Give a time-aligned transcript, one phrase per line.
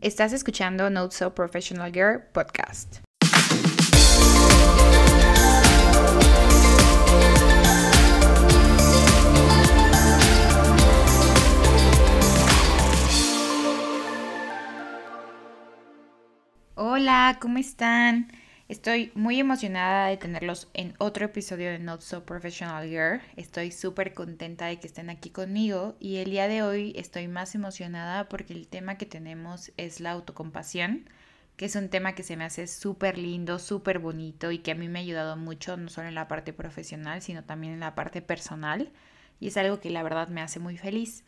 [0.00, 2.98] Estás escuchando Not So Professional Girl podcast.
[16.76, 18.28] Hola, ¿cómo están?
[18.68, 23.22] Estoy muy emocionada de tenerlos en otro episodio de Not So Professional Girl.
[23.36, 27.54] Estoy súper contenta de que estén aquí conmigo y el día de hoy estoy más
[27.54, 31.08] emocionada porque el tema que tenemos es la autocompasión,
[31.56, 34.74] que es un tema que se me hace súper lindo, súper bonito y que a
[34.74, 37.94] mí me ha ayudado mucho, no solo en la parte profesional, sino también en la
[37.94, 38.90] parte personal.
[39.40, 41.24] Y es algo que la verdad me hace muy feliz.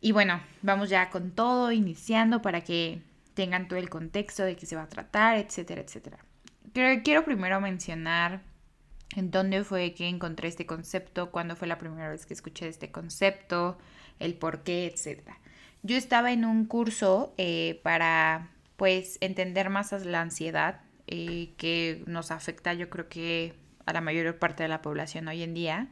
[0.00, 3.02] Y bueno, vamos ya con todo, iniciando para que
[3.34, 6.24] tengan todo el contexto de qué se va a tratar, etcétera, etcétera
[6.72, 8.42] quiero primero mencionar
[9.16, 12.90] en dónde fue que encontré este concepto, cuándo fue la primera vez que escuché este
[12.90, 13.78] concepto,
[14.18, 15.28] el por qué, etc.
[15.82, 22.30] Yo estaba en un curso eh, para pues entender más la ansiedad eh, que nos
[22.30, 23.54] afecta yo creo que
[23.86, 25.88] a la mayor parte de la población hoy en día.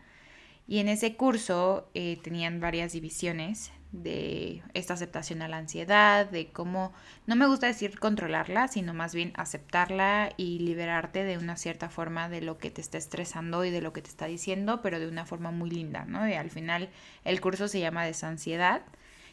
[0.67, 6.51] Y en ese curso eh, tenían varias divisiones de esta aceptación a la ansiedad, de
[6.51, 6.93] cómo,
[7.27, 12.29] no me gusta decir controlarla, sino más bien aceptarla y liberarte de una cierta forma
[12.29, 15.09] de lo que te está estresando y de lo que te está diciendo, pero de
[15.09, 16.27] una forma muy linda, ¿no?
[16.27, 16.89] Y al final
[17.25, 18.83] el curso se llama Desansiedad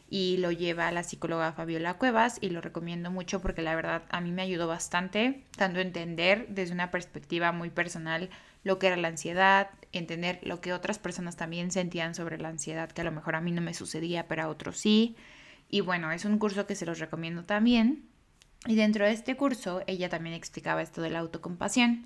[0.10, 4.22] y lo lleva la psicóloga Fabiola Cuevas y lo recomiendo mucho porque la verdad a
[4.22, 8.30] mí me ayudó bastante, tanto entender desde una perspectiva muy personal
[8.64, 12.92] lo que era la ansiedad, entender lo que otras personas también sentían sobre la ansiedad,
[12.92, 15.16] que a lo mejor a mí no me sucedía, pero a otros sí.
[15.70, 18.10] Y bueno, es un curso que se los recomiendo también.
[18.66, 22.06] Y dentro de este curso, ella también explicaba esto de la autocompasión.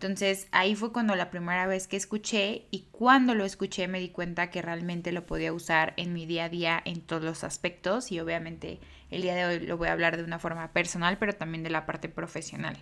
[0.00, 4.10] Entonces ahí fue cuando la primera vez que escuché y cuando lo escuché me di
[4.10, 8.12] cuenta que realmente lo podía usar en mi día a día en todos los aspectos
[8.12, 8.78] y obviamente
[9.10, 11.70] el día de hoy lo voy a hablar de una forma personal pero también de
[11.70, 12.76] la parte profesional.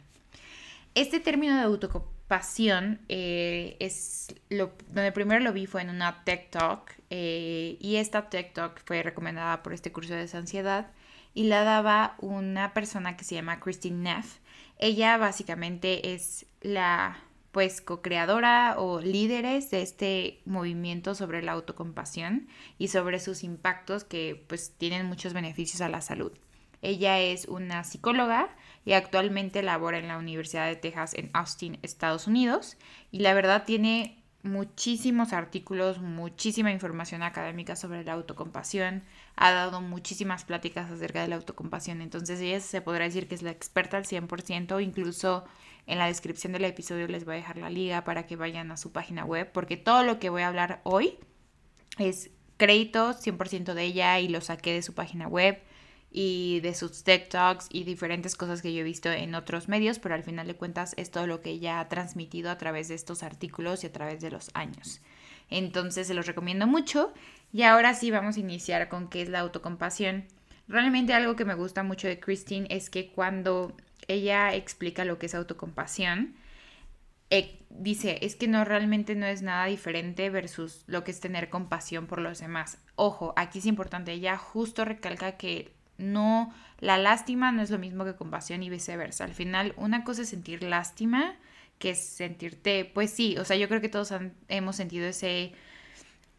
[0.94, 7.00] Este término de autocompasión eh, es donde primero lo vi fue en una TED Talk
[7.08, 10.88] eh, y esta TED Talk fue recomendada por este curso de ansiedad
[11.32, 14.40] y la daba una persona que se llama Christine Neff.
[14.78, 17.18] Ella básicamente es la
[17.52, 24.44] pues co-creadora o líderes de este movimiento sobre la autocompasión y sobre sus impactos que
[24.46, 26.32] pues tienen muchos beneficios a la salud.
[26.82, 28.54] Ella es una psicóloga
[28.84, 32.76] y actualmente labora en la Universidad de Texas en Austin, Estados Unidos.
[33.10, 39.02] Y la verdad tiene muchísimos artículos, muchísima información académica sobre la autocompasión,
[39.34, 43.42] ha dado muchísimas pláticas acerca de la autocompasión, entonces ella se podrá decir que es
[43.42, 45.44] la experta al 100%, incluso
[45.86, 48.76] en la descripción del episodio les voy a dejar la liga para que vayan a
[48.76, 51.18] su página web, porque todo lo que voy a hablar hoy
[51.98, 55.60] es crédito 100% de ella y lo saqué de su página web
[56.10, 60.14] y de sus TikToks y diferentes cosas que yo he visto en otros medios, pero
[60.14, 63.22] al final de cuentas es todo lo que ella ha transmitido a través de estos
[63.22, 65.00] artículos y a través de los años.
[65.50, 67.12] Entonces se los recomiendo mucho
[67.52, 70.24] y ahora sí vamos a iniciar con qué es la autocompasión.
[70.68, 73.76] Realmente algo que me gusta mucho de Christine es que cuando
[74.08, 76.34] ella explica lo que es autocompasión,
[77.30, 81.50] eh, dice, es que no realmente no es nada diferente versus lo que es tener
[81.50, 82.78] compasión por los demás.
[82.94, 88.04] Ojo, aquí es importante, ella justo recalca que no, la lástima no es lo mismo
[88.04, 89.24] que compasión y viceversa.
[89.24, 91.36] Al final, una cosa es sentir lástima
[91.78, 94.12] que es sentirte, pues sí, o sea, yo creo que todos
[94.48, 95.52] hemos sentido ese,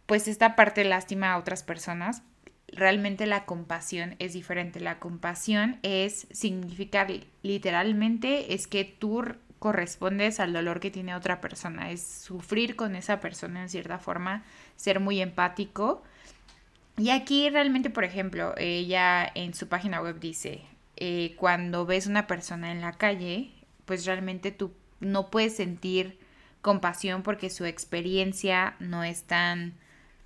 [0.06, 2.24] pues esta parte de lástima a otras personas.
[2.68, 4.80] Realmente la compasión es diferente.
[4.80, 7.08] La compasión es significar
[7.44, 9.24] literalmente es que tú
[9.60, 14.44] correspondes al dolor que tiene otra persona, es sufrir con esa persona en cierta forma,
[14.76, 16.04] ser muy empático
[16.98, 20.62] y aquí realmente, por ejemplo, ella en su página web dice,
[20.96, 23.52] eh, cuando ves una persona en la calle,
[23.86, 26.20] pues realmente tú no puedes sentir
[26.64, 29.76] compasión porque su experiencia no es tan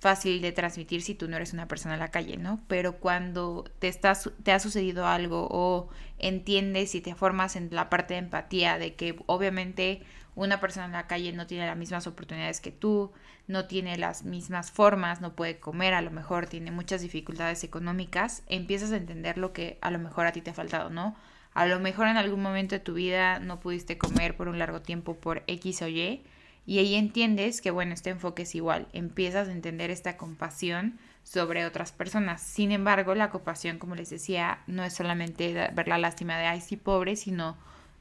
[0.02, 2.60] fácil de transmitir si tú no eres una persona en la calle, ¿no?
[2.66, 7.88] Pero cuando te, estás, te ha sucedido algo o entiendes y te formas en la
[7.88, 10.02] parte de empatía de que obviamente
[10.34, 13.12] una persona en la calle no tiene las mismas oportunidades que tú,
[13.46, 18.42] no tiene las mismas formas, no puede comer, a lo mejor tiene muchas dificultades económicas,
[18.48, 21.14] empiezas a entender lo que a lo mejor a ti te ha faltado, ¿no?
[21.54, 24.82] A lo mejor en algún momento de tu vida no pudiste comer por un largo
[24.82, 26.24] tiempo por X o Y,
[26.64, 31.66] y ahí entiendes que, bueno, este enfoque es igual, empiezas a entender esta compasión sobre
[31.66, 32.40] otras personas.
[32.42, 36.60] Sin embargo, la compasión, como les decía, no es solamente ver la lástima de, ay,
[36.60, 37.56] sí, pobre, sino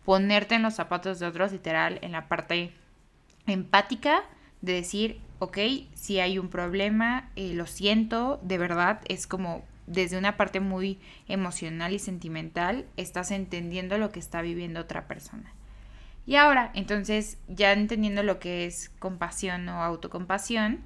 [0.05, 2.71] ponerte en los zapatos de otros, literal, en la parte
[3.47, 4.23] empática
[4.61, 5.57] de decir, ok,
[5.95, 10.99] si hay un problema, eh, lo siento, de verdad, es como desde una parte muy
[11.27, 15.51] emocional y sentimental, estás entendiendo lo que está viviendo otra persona.
[16.25, 20.81] Y ahora, entonces, ya entendiendo lo que es compasión o autocompasión,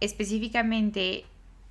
[0.00, 1.24] específicamente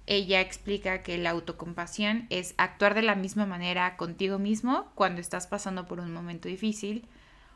[0.07, 5.47] ella explica que la autocompasión es actuar de la misma manera contigo mismo cuando estás
[5.47, 7.07] pasando por un momento difícil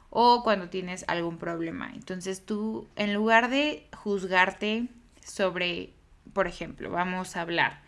[0.09, 1.91] o cuando tienes algún problema.
[1.93, 4.87] Entonces tú, en lugar de juzgarte
[5.23, 5.93] sobre,
[6.33, 7.81] por ejemplo, vamos a hablar,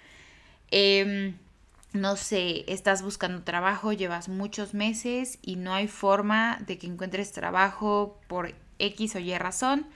[0.69, 1.35] em,
[1.93, 7.33] no sé, estás buscando trabajo, llevas muchos meses y no hay forma de que encuentres
[7.33, 9.87] trabajo por X o Y razón.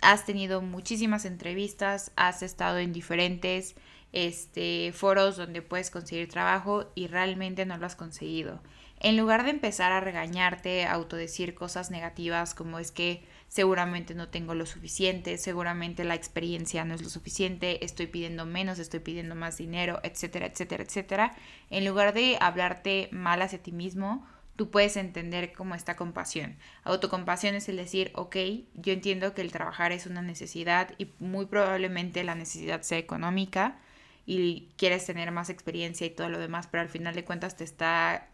[0.00, 3.74] Has tenido muchísimas entrevistas, has estado en diferentes
[4.12, 8.62] este, foros donde puedes conseguir trabajo y realmente no lo has conseguido.
[8.98, 14.28] En lugar de empezar a regañarte, a autodecir cosas negativas como es que seguramente no
[14.28, 19.34] tengo lo suficiente, seguramente la experiencia no es lo suficiente, estoy pidiendo menos, estoy pidiendo
[19.34, 21.36] más dinero, etcétera, etcétera, etcétera.
[21.70, 24.26] En lugar de hablarte mal hacia ti mismo,
[24.56, 26.56] tú puedes entender cómo está compasión.
[26.82, 28.36] Autocompasión es el decir, ok,
[28.74, 33.78] yo entiendo que el trabajar es una necesidad y muy probablemente la necesidad sea económica
[34.24, 37.64] y quieres tener más experiencia y todo lo demás, pero al final de cuentas te
[37.64, 38.28] está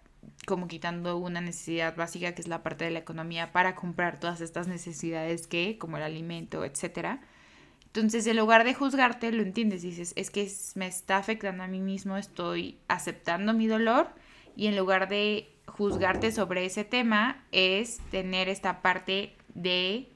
[0.46, 4.40] como quitando una necesidad básica que es la parte de la economía para comprar todas
[4.40, 7.20] estas necesidades que, como el alimento, etcétera.
[7.86, 11.80] Entonces, en lugar de juzgarte, lo entiendes, dices, es que me está afectando a mí
[11.80, 14.08] mismo, estoy aceptando mi dolor
[14.56, 20.08] y en lugar de juzgarte sobre ese tema, es tener esta parte de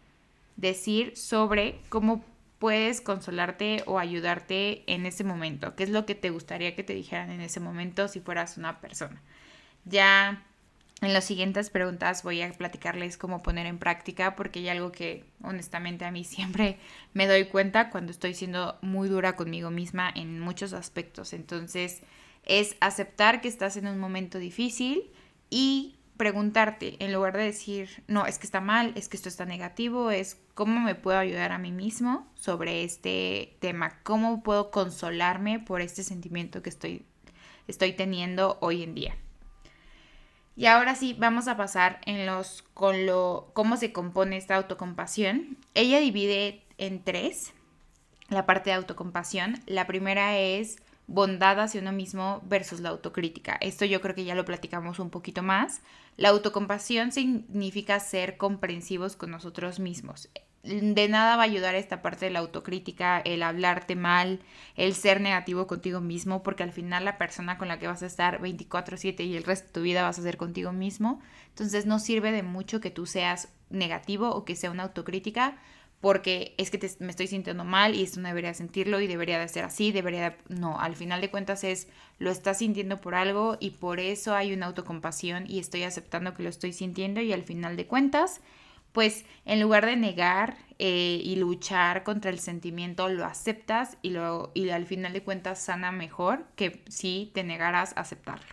[0.57, 2.25] decir sobre cómo
[2.59, 6.95] puedes consolarte o ayudarte en ese momento, qué es lo que te gustaría que te
[6.95, 9.21] dijeran en ese momento si fueras una persona.
[9.87, 10.43] Ya
[11.01, 15.25] en las siguientes preguntas voy a platicarles cómo poner en práctica porque hay algo que
[15.43, 16.79] honestamente a mí siempre
[17.15, 21.33] me doy cuenta cuando estoy siendo muy dura conmigo misma en muchos aspectos.
[21.33, 22.03] Entonces
[22.45, 25.11] es aceptar que estás en un momento difícil
[25.51, 29.45] y preguntarte en lugar de decir, no, es que está mal, es que esto está
[29.45, 35.59] negativo, es cómo me puedo ayudar a mí mismo sobre este tema, cómo puedo consolarme
[35.59, 37.05] por este sentimiento que estoy,
[37.69, 39.15] estoy teniendo hoy en día.
[40.57, 45.59] Y ahora sí, vamos a pasar en los con lo cómo se compone esta autocompasión.
[45.75, 47.53] Ella divide en tres
[48.31, 49.61] la parte de autocompasión.
[49.67, 53.57] La primera es bondad hacia uno mismo versus la autocrítica.
[53.61, 55.83] Esto yo creo que ya lo platicamos un poquito más.
[56.17, 60.31] La autocompasión significa ser comprensivos con nosotros mismos
[60.67, 64.41] de nada va a ayudar esta parte de la autocrítica, el hablarte mal,
[64.75, 68.07] el ser negativo contigo mismo, porque al final la persona con la que vas a
[68.07, 71.21] estar 24/7 y el resto de tu vida vas a ser contigo mismo.
[71.51, 75.57] Entonces no sirve de mucho que tú seas negativo o que sea una autocrítica,
[76.01, 79.49] porque es que me estoy sintiendo mal y esto no debería sentirlo y debería de
[79.49, 83.71] ser así, debería No, al final de cuentas es lo estás sintiendo por algo y
[83.71, 87.77] por eso hay una autocompasión y estoy aceptando que lo estoy sintiendo y al final
[87.77, 88.41] de cuentas
[88.97, 94.53] pues en lugar de negar eh, y luchar contra el sentimiento, lo aceptas y, lo,
[94.55, 98.47] y al final de cuentas sana mejor que si te negaras a aceptarlo.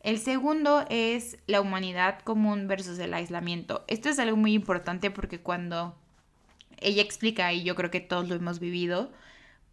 [0.00, 3.84] El segundo es la humanidad común versus el aislamiento.
[3.86, 5.94] Esto es algo muy importante porque cuando
[6.80, 9.12] ella explica, y yo creo que todos lo hemos vivido,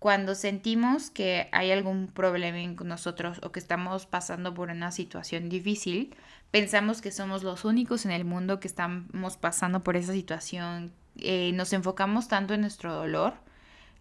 [0.01, 5.47] cuando sentimos que hay algún problema en nosotros o que estamos pasando por una situación
[5.47, 6.15] difícil,
[6.49, 10.91] pensamos que somos los únicos en el mundo que estamos pasando por esa situación.
[11.17, 13.35] Eh, nos enfocamos tanto en nuestro dolor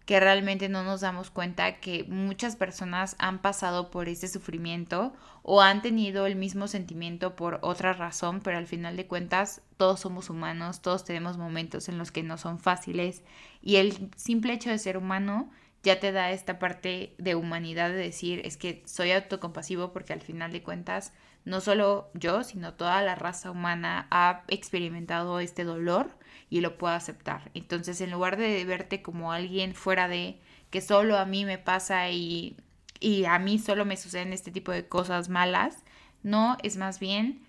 [0.07, 5.61] que realmente no nos damos cuenta que muchas personas han pasado por ese sufrimiento o
[5.61, 10.31] han tenido el mismo sentimiento por otra razón, pero al final de cuentas todos somos
[10.31, 13.21] humanos, todos tenemos momentos en los que no son fáciles
[13.61, 15.51] y el simple hecho de ser humano
[15.83, 20.21] ya te da esta parte de humanidad de decir es que soy autocompasivo porque al
[20.21, 26.17] final de cuentas no solo yo, sino toda la raza humana ha experimentado este dolor
[26.49, 27.49] y lo puedo aceptar.
[27.55, 32.09] Entonces, en lugar de verte como alguien fuera de que solo a mí me pasa
[32.11, 32.57] y,
[32.99, 35.83] y a mí solo me suceden este tipo de cosas malas,
[36.21, 37.43] no, es más bien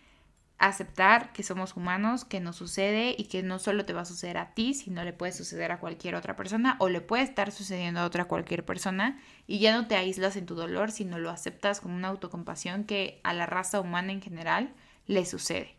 [0.63, 4.39] aceptar que somos humanos, que nos sucede y que no solo te va a suceder
[4.39, 7.99] a ti, sino le puede suceder a cualquier otra persona o le puede estar sucediendo
[7.99, 11.81] a otra cualquier persona y ya no te aíslas en tu dolor, sino lo aceptas
[11.81, 14.73] como una autocompasión que a la raza humana en general
[15.07, 15.75] le sucede.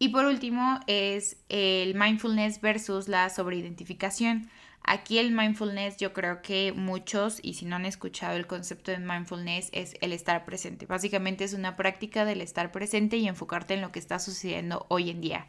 [0.00, 4.50] Y por último es el mindfulness versus la sobreidentificación.
[4.86, 8.98] Aquí el mindfulness yo creo que muchos, y si no han escuchado el concepto de
[8.98, 10.84] mindfulness, es el estar presente.
[10.84, 15.08] Básicamente es una práctica del estar presente y enfocarte en lo que está sucediendo hoy
[15.08, 15.46] en día.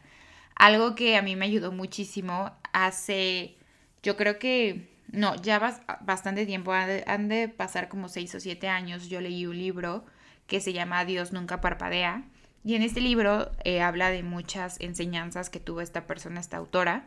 [0.54, 3.56] Algo que a mí me ayudó muchísimo hace,
[4.02, 5.58] yo creo que no, ya
[6.00, 10.06] bastante tiempo, han de, pasar como seis o siete años, yo leí un libro
[10.46, 12.24] que se llama Dios nunca parpadea.
[12.64, 17.04] Y en este libro eh, habla de muchas enseñanzas que tuvo esta persona, esta autora.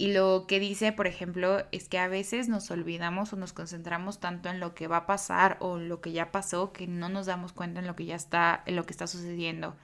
[0.00, 4.18] Y lo que dice, por ejemplo, es que a veces nos olvidamos o nos concentramos
[4.18, 7.26] tanto en lo que va a pasar o lo que ya pasó que no nos
[7.26, 9.76] damos cuenta en lo que ya está, en lo que está sucediendo.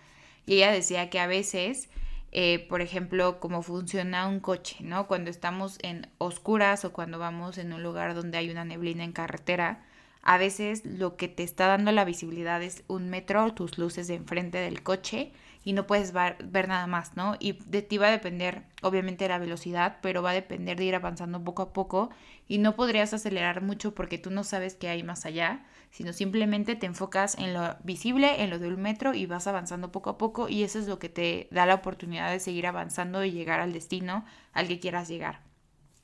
[0.46, 1.90] Y ella decía que a veces
[2.32, 5.06] eh, por ejemplo, cómo funciona un coche, ¿no?
[5.06, 9.12] Cuando estamos en oscuras o cuando vamos en un lugar donde hay una neblina en
[9.12, 9.84] carretera,
[10.22, 14.14] a veces lo que te está dando la visibilidad es un metro, tus luces de
[14.14, 15.32] enfrente del coche
[15.66, 17.34] y no puedes ver, nada más, ¿no?
[17.40, 20.94] Y de ti va a depender, obviamente, la velocidad, pero va a depender de ir
[20.94, 22.08] avanzando poco a poco
[22.46, 26.76] y no podrías acelerar mucho porque tú no sabes qué hay más allá, sino simplemente
[26.76, 30.18] te enfocas en lo visible, en lo de un metro y vas avanzando poco a
[30.18, 33.58] poco y eso es lo que te da la oportunidad de seguir avanzando y llegar
[33.58, 35.40] al destino al que quieras llegar.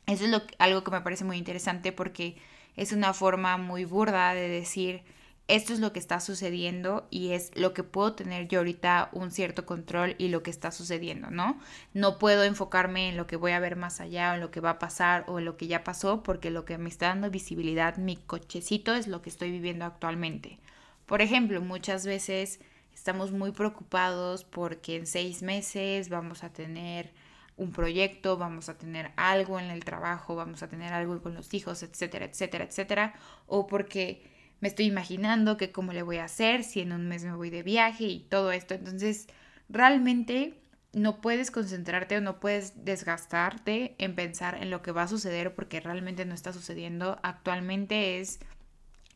[0.09, 2.37] Eso es lo, algo que me parece muy interesante porque
[2.75, 5.05] es una forma muy burda de decir
[5.49, 9.31] esto es lo que está sucediendo y es lo que puedo tener yo ahorita un
[9.31, 11.59] cierto control y lo que está sucediendo, ¿no?
[11.95, 14.61] No puedo enfocarme en lo que voy a ver más allá o en lo que
[14.61, 17.31] va a pasar o en lo que ya pasó porque lo que me está dando
[17.31, 20.59] visibilidad mi cochecito es lo que estoy viviendo actualmente.
[21.07, 22.61] Por ejemplo, muchas veces
[22.95, 27.13] estamos muy preocupados porque en seis meses vamos a tener
[27.57, 31.53] un proyecto, vamos a tener algo en el trabajo, vamos a tener algo con los
[31.53, 33.15] hijos, etcétera, etcétera, etcétera,
[33.47, 34.32] o porque
[34.63, 37.51] me estoy imaginando que cómo le voy a hacer si en un mes me voy
[37.51, 38.75] de viaje y todo esto.
[38.75, 39.27] Entonces,
[39.69, 45.09] realmente no puedes concentrarte o no puedes desgastarte en pensar en lo que va a
[45.09, 47.19] suceder porque realmente no está sucediendo.
[47.25, 48.39] Actualmente es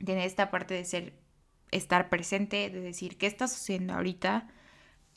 [0.04, 1.12] tener esta parte de ser
[1.70, 4.48] estar presente, de decir qué está sucediendo ahorita,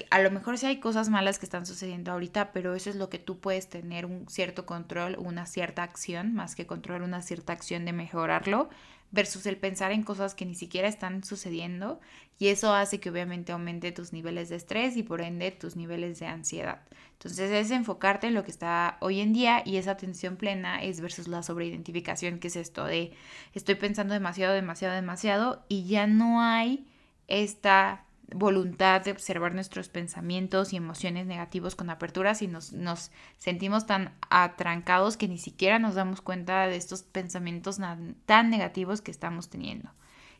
[0.09, 3.09] a lo mejor sí hay cosas malas que están sucediendo ahorita, pero eso es lo
[3.09, 7.53] que tú puedes tener un cierto control, una cierta acción, más que controlar una cierta
[7.53, 8.69] acción de mejorarlo,
[9.11, 11.99] versus el pensar en cosas que ni siquiera están sucediendo
[12.37, 16.19] y eso hace que obviamente aumente tus niveles de estrés y por ende tus niveles
[16.19, 16.81] de ansiedad.
[17.13, 21.01] Entonces es enfocarte en lo que está hoy en día y esa atención plena es
[21.01, 23.11] versus la sobreidentificación, que es esto de
[23.53, 26.87] estoy pensando demasiado, demasiado, demasiado y ya no hay
[27.27, 28.05] esta
[28.35, 34.13] voluntad de observar nuestros pensamientos y emociones negativos con apertura si nos, nos, sentimos tan
[34.29, 37.79] atrancados que ni siquiera nos damos cuenta de estos pensamientos
[38.25, 39.91] tan negativos que estamos teniendo.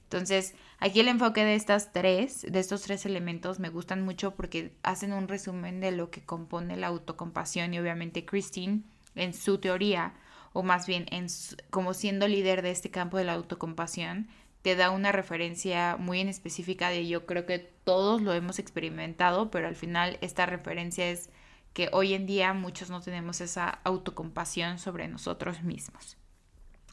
[0.03, 4.73] Entonces, aquí el enfoque de estas tres, de estos tres elementos me gustan mucho porque
[4.81, 8.81] hacen un resumen de lo que compone la autocompasión y obviamente Christine
[9.13, 10.13] en su teoría
[10.51, 11.27] o más bien en,
[11.69, 14.27] como siendo líder de este campo de la autocompasión,
[14.61, 19.51] te da una referencia muy en específica de yo creo que todos lo hemos experimentado,
[19.51, 21.29] pero al final esta referencia es
[21.73, 26.17] que hoy en día muchos no tenemos esa autocompasión sobre nosotros mismos.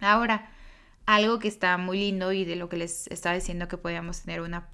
[0.00, 0.50] Ahora,
[1.06, 4.40] algo que está muy lindo y de lo que les estaba diciendo que podíamos tener
[4.40, 4.70] una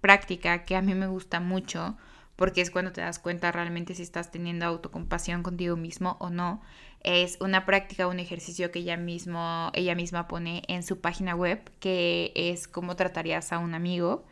[0.00, 1.96] práctica que a mí me gusta mucho,
[2.34, 6.60] porque es cuando te das cuenta realmente si estás teniendo autocompasión contigo mismo o no,
[7.06, 11.60] es una práctica, un ejercicio que ella, mismo, ella misma pone en su página web,
[11.78, 14.26] que es cómo tratarías a un amigo,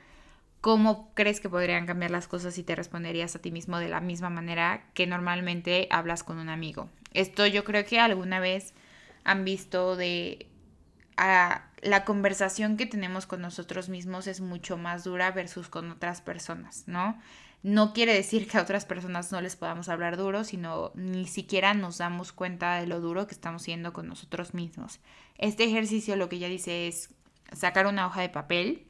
[0.60, 4.00] cómo crees que podrían cambiar las cosas si te responderías a ti mismo de la
[4.00, 6.88] misma manera que normalmente hablas con un amigo.
[7.12, 8.74] Esto yo creo que alguna vez
[9.22, 10.48] han visto de
[11.16, 16.20] a, la conversación que tenemos con nosotros mismos es mucho más dura versus con otras
[16.22, 17.20] personas, ¿no?
[17.64, 21.72] No quiere decir que a otras personas no les podamos hablar duro, sino ni siquiera
[21.72, 25.00] nos damos cuenta de lo duro que estamos siendo con nosotros mismos.
[25.38, 27.08] Este ejercicio lo que ella dice es
[27.54, 28.86] sacar una hoja de papel,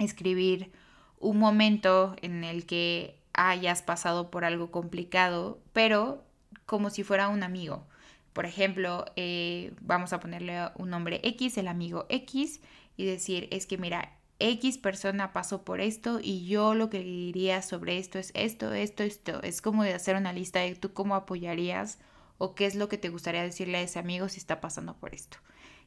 [0.00, 0.72] escribir
[1.20, 6.24] un momento en el que hayas pasado por algo complicado, pero
[6.66, 7.86] como si fuera un amigo.
[8.32, 12.62] Por ejemplo, eh, vamos a ponerle un nombre X, el amigo X,
[12.96, 17.62] y decir, es que mira, X persona pasó por esto y yo lo que diría
[17.62, 19.42] sobre esto es esto, esto, esto.
[19.42, 21.98] Es como de hacer una lista de tú cómo apoyarías
[22.38, 25.14] o qué es lo que te gustaría decirle a ese amigo si está pasando por
[25.14, 25.36] esto.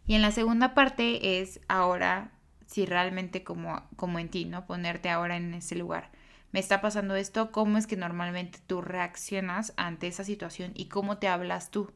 [0.05, 2.31] Y en la segunda parte es ahora,
[2.67, 4.65] si realmente como, como en ti, ¿no?
[4.67, 6.11] Ponerte ahora en ese lugar.
[6.51, 11.17] Me está pasando esto, ¿cómo es que normalmente tú reaccionas ante esa situación y cómo
[11.17, 11.91] te hablas tú?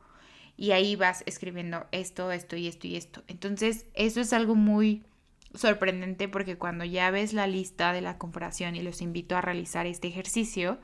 [0.56, 3.24] Y ahí vas escribiendo esto, esto y esto y esto.
[3.28, 5.04] Entonces, eso es algo muy
[5.54, 9.86] sorprendente porque cuando ya ves la lista de la comparación y los invito a realizar
[9.86, 10.80] este ejercicio,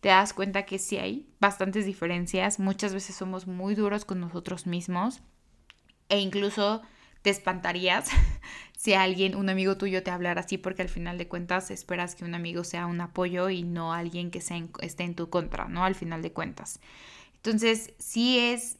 [0.00, 2.58] te das cuenta que sí hay bastantes diferencias.
[2.58, 5.20] Muchas veces somos muy duros con nosotros mismos
[6.08, 6.82] e incluso
[7.22, 8.08] te espantarías
[8.76, 12.24] si alguien, un amigo tuyo te hablara así porque al final de cuentas esperas que
[12.24, 15.84] un amigo sea un apoyo y no alguien que esté en tu contra, ¿no?
[15.84, 16.80] Al final de cuentas.
[17.36, 18.78] Entonces, sí es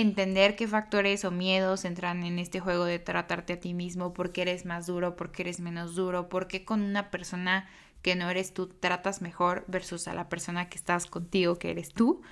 [0.00, 4.32] entender qué factores o miedos entran en este juego de tratarte a ti mismo, por
[4.32, 7.68] qué eres más duro, por qué eres menos duro, por qué con una persona
[8.02, 11.92] que no eres tú tratas mejor versus a la persona que estás contigo, que eres
[11.92, 12.22] tú,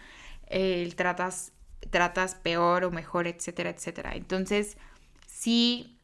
[0.47, 1.53] eh, tratas,
[1.91, 4.15] tratas peor o mejor, etcétera, etcétera.
[4.15, 4.77] Entonces,
[5.27, 5.99] sí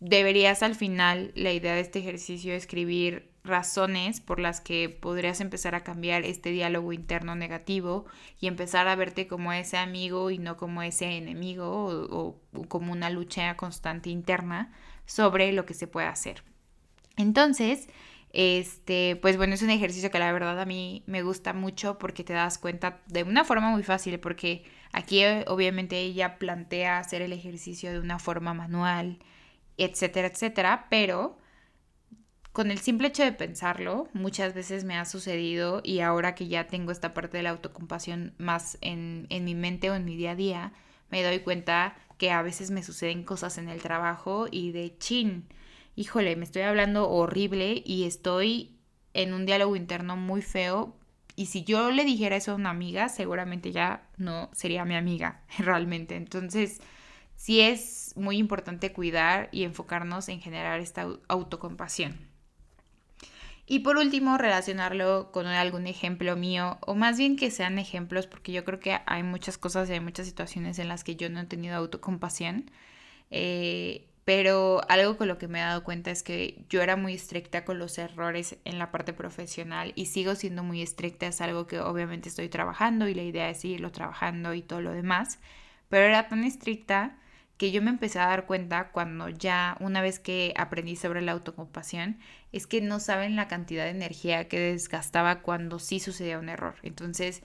[0.00, 5.74] deberías al final, la idea de este ejercicio, escribir razones por las que podrías empezar
[5.74, 8.04] a cambiar este diálogo interno negativo
[8.38, 13.10] y empezar a verte como ese amigo y no como ese enemigo o, como una
[13.10, 14.72] lucha constante interna
[15.06, 16.42] sobre lo que se puede hacer.
[17.16, 17.88] Entonces,
[18.32, 22.24] este, pues bueno, es un ejercicio que la verdad a mí me gusta mucho porque
[22.24, 27.22] te das cuenta de una forma muy fácil, porque aquí eh, obviamente ella plantea hacer
[27.22, 29.18] el ejercicio de una forma manual,
[29.78, 31.39] etcétera, etcétera, pero
[32.52, 36.66] con el simple hecho de pensarlo, muchas veces me ha sucedido y ahora que ya
[36.66, 40.32] tengo esta parte de la autocompasión más en, en mi mente o en mi día
[40.32, 40.72] a día,
[41.10, 45.46] me doy cuenta que a veces me suceden cosas en el trabajo y de chin
[46.00, 48.78] híjole, me estoy hablando horrible y estoy
[49.12, 50.96] en un diálogo interno muy feo.
[51.36, 55.42] Y si yo le dijera eso a una amiga, seguramente ya no sería mi amiga
[55.58, 56.16] realmente.
[56.16, 56.80] Entonces,
[57.36, 62.29] sí es muy importante cuidar y enfocarnos en generar esta autocompasión.
[63.72, 68.50] Y por último, relacionarlo con algún ejemplo mío, o más bien que sean ejemplos, porque
[68.50, 71.38] yo creo que hay muchas cosas y hay muchas situaciones en las que yo no
[71.38, 72.68] he tenido autocompasión.
[73.30, 77.14] Eh, pero algo con lo que me he dado cuenta es que yo era muy
[77.14, 81.68] estricta con los errores en la parte profesional y sigo siendo muy estricta, es algo
[81.68, 85.38] que obviamente estoy trabajando y la idea es seguirlo trabajando y todo lo demás,
[85.88, 87.20] pero era tan estricta
[87.60, 91.32] que yo me empecé a dar cuenta cuando ya una vez que aprendí sobre la
[91.32, 92.16] autocompasión
[92.52, 96.76] es que no saben la cantidad de energía que desgastaba cuando sí sucedía un error.
[96.82, 97.42] Entonces,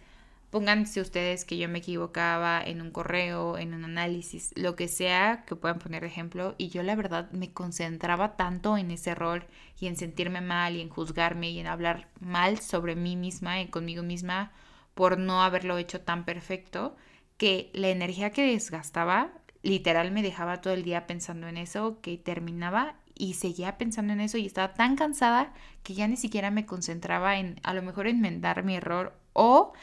[0.52, 5.44] Pónganse ustedes que yo me equivocaba en un correo, en un análisis, lo que sea
[5.46, 6.56] que puedan poner ejemplo.
[6.58, 9.48] Y yo la verdad me concentraba tanto en ese error
[9.82, 13.68] y en sentirme mal y en juzgarme y en hablar mal sobre mí misma y
[13.68, 14.54] conmigo misma
[14.94, 16.96] por no haberlo hecho tan perfecto,
[17.38, 19.34] que la energía que desgastaba
[19.66, 24.22] literal me dejaba todo el día pensando en eso, que terminaba y seguía pensando en
[24.22, 28.08] eso y estaba tan cansada que ya ni siquiera me concentraba en a lo mejor
[28.08, 29.74] enmendar mi error o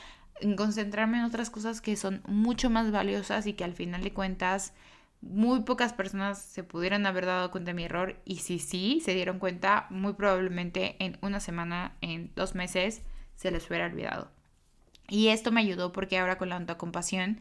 [0.41, 4.13] en concentrarme en otras cosas que son mucho más valiosas y que al final de
[4.13, 4.73] cuentas
[5.21, 9.15] muy pocas personas se pudieran haber dado cuenta de mi error y si sí se
[9.15, 13.03] dieron cuenta, muy probablemente en una semana, en dos meses,
[13.35, 14.31] se les hubiera olvidado.
[15.09, 17.41] Y esto me ayudó porque ahora con la autocompasión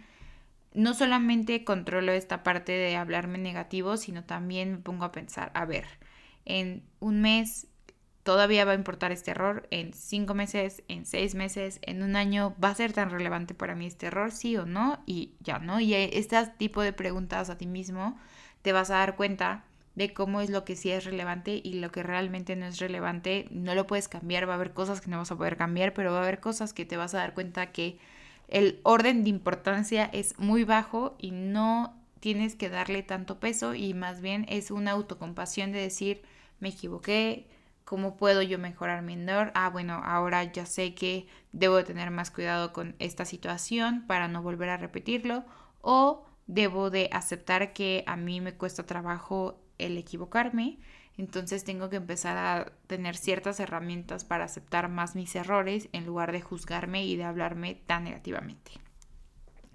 [0.73, 5.65] no solamente controlo esta parte de hablarme negativo, sino también me pongo a pensar, a
[5.65, 5.85] ver,
[6.45, 7.67] en un mes
[8.23, 12.55] todavía va a importar este error en cinco meses, en seis meses, en un año,
[12.63, 15.01] ¿va a ser tan relevante para mí este error, sí o no?
[15.05, 15.79] Y ya, ¿no?
[15.79, 18.17] Y este tipo de preguntas a ti mismo
[18.61, 21.91] te vas a dar cuenta de cómo es lo que sí es relevante y lo
[21.91, 23.47] que realmente no es relevante.
[23.51, 26.11] No lo puedes cambiar, va a haber cosas que no vas a poder cambiar, pero
[26.11, 27.97] va a haber cosas que te vas a dar cuenta que
[28.51, 33.93] el orden de importancia es muy bajo y no tienes que darle tanto peso y
[33.93, 36.21] más bien es una autocompasión de decir,
[36.59, 37.47] me equivoqué,
[37.91, 39.51] ¿Cómo puedo yo mejorar mi endor?
[39.53, 44.41] Ah, bueno, ahora ya sé que debo tener más cuidado con esta situación para no
[44.41, 45.43] volver a repetirlo
[45.81, 50.79] o debo de aceptar que a mí me cuesta trabajo el equivocarme,
[51.21, 56.31] entonces tengo que empezar a tener ciertas herramientas para aceptar más mis errores en lugar
[56.31, 58.71] de juzgarme y de hablarme tan negativamente.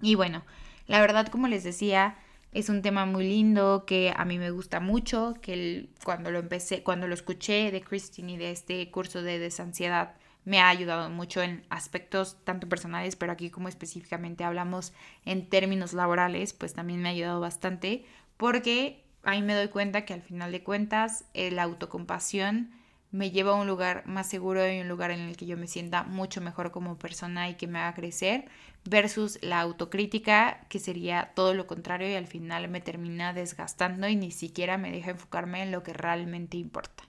[0.01, 0.43] Y bueno,
[0.87, 2.17] la verdad como les decía,
[2.51, 6.83] es un tema muy lindo que a mí me gusta mucho, que cuando lo empecé,
[6.83, 11.41] cuando lo escuché de Christine y de este curso de desansiedad, me ha ayudado mucho
[11.41, 14.91] en aspectos tanto personales, pero aquí como específicamente hablamos
[15.23, 18.05] en términos laborales, pues también me ha ayudado bastante,
[18.35, 22.71] porque ahí me doy cuenta que al final de cuentas la autocompasión
[23.11, 25.67] me lleva a un lugar más seguro y un lugar en el que yo me
[25.67, 28.45] sienta mucho mejor como persona y que me haga crecer,
[28.85, 34.15] versus la autocrítica, que sería todo lo contrario y al final me termina desgastando y
[34.15, 37.03] ni siquiera me deja enfocarme en lo que realmente importa.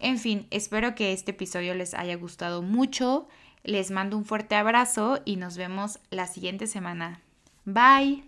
[0.00, 3.28] En fin, espero que este episodio les haya gustado mucho.
[3.64, 7.20] Les mando un fuerte abrazo y nos vemos la siguiente semana.
[7.64, 8.27] Bye.